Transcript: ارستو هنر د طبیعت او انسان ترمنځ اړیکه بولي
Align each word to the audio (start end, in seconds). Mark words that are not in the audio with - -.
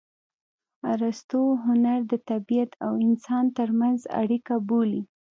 ارستو 0.91 1.41
هنر 1.65 1.99
د 2.11 2.13
طبیعت 2.29 2.71
او 2.85 2.93
انسان 3.07 3.43
ترمنځ 3.57 3.99
اړیکه 4.21 4.53
بولي 4.67 5.01